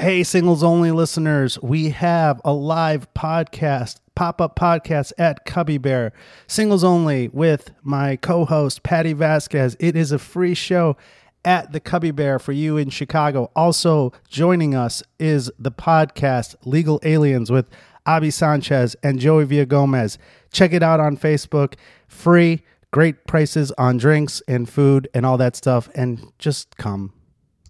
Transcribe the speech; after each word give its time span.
Hey, 0.00 0.22
singles 0.22 0.62
only 0.62 0.92
listeners, 0.92 1.60
we 1.60 1.90
have 1.90 2.40
a 2.44 2.52
live 2.52 3.12
podcast, 3.14 3.96
pop 4.14 4.40
up 4.40 4.54
podcast 4.54 5.12
at 5.18 5.44
Cubby 5.44 5.76
Bear, 5.76 6.12
singles 6.46 6.84
only 6.84 7.26
with 7.26 7.72
my 7.82 8.14
co 8.14 8.44
host, 8.44 8.84
Patti 8.84 9.12
Vasquez. 9.12 9.76
It 9.80 9.96
is 9.96 10.12
a 10.12 10.18
free 10.20 10.54
show 10.54 10.96
at 11.44 11.72
the 11.72 11.80
Cubby 11.80 12.12
Bear 12.12 12.38
for 12.38 12.52
you 12.52 12.76
in 12.76 12.90
Chicago. 12.90 13.50
Also 13.56 14.12
joining 14.28 14.72
us 14.72 15.02
is 15.18 15.50
the 15.58 15.72
podcast 15.72 16.54
Legal 16.64 17.00
Aliens 17.02 17.50
with 17.50 17.68
Abby 18.06 18.30
Sanchez 18.30 18.94
and 19.02 19.18
Joey 19.18 19.46
Villagomez. 19.46 20.16
Check 20.52 20.72
it 20.72 20.84
out 20.84 21.00
on 21.00 21.16
Facebook. 21.16 21.74
Free, 22.06 22.62
great 22.92 23.26
prices 23.26 23.72
on 23.72 23.96
drinks 23.96 24.42
and 24.46 24.68
food 24.68 25.08
and 25.12 25.26
all 25.26 25.38
that 25.38 25.56
stuff. 25.56 25.88
And 25.96 26.32
just 26.38 26.76
come 26.76 27.14